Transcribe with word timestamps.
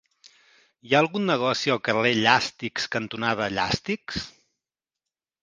Hi 0.87 0.95
ha 0.95 1.01
algun 1.03 1.27
negoci 1.31 1.73
al 1.73 1.81
carrer 1.89 2.13
Llàstics 2.21 2.89
cantonada 2.97 3.51
Llàstics? 3.59 4.27